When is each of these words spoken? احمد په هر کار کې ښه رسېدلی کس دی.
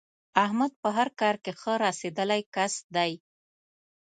احمد 0.45 0.71
په 0.81 0.89
هر 0.97 1.07
کار 1.19 1.35
کې 1.43 1.51
ښه 1.59 1.73
رسېدلی 1.85 2.41
کس 2.55 2.73
دی. 2.95 3.11